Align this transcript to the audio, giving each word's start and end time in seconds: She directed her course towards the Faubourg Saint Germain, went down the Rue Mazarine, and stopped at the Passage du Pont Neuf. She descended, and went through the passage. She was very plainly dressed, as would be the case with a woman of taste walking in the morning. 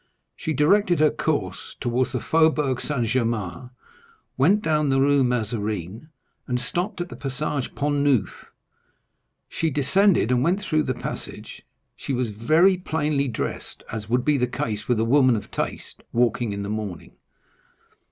She 0.35 0.51
directed 0.53 0.97
her 0.97 1.11
course 1.11 1.75
towards 1.79 2.13
the 2.13 2.19
Faubourg 2.19 2.81
Saint 2.81 3.05
Germain, 3.05 3.69
went 4.35 4.63
down 4.63 4.89
the 4.89 4.99
Rue 4.99 5.23
Mazarine, 5.23 6.09
and 6.47 6.59
stopped 6.59 7.01
at 7.01 7.09
the 7.09 7.15
Passage 7.15 7.67
du 7.69 7.75
Pont 7.75 7.97
Neuf. 8.03 8.45
She 9.47 9.69
descended, 9.69 10.31
and 10.31 10.43
went 10.43 10.59
through 10.61 10.85
the 10.85 10.95
passage. 10.95 11.61
She 11.95 12.13
was 12.13 12.31
very 12.31 12.77
plainly 12.77 13.27
dressed, 13.27 13.83
as 13.91 14.09
would 14.09 14.25
be 14.25 14.39
the 14.39 14.47
case 14.47 14.87
with 14.87 14.99
a 14.99 15.05
woman 15.05 15.35
of 15.35 15.51
taste 15.51 16.01
walking 16.11 16.51
in 16.51 16.63
the 16.63 16.69
morning. 16.69 17.11